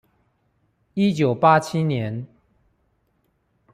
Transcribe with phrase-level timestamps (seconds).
[0.95, 2.25] 一九八七年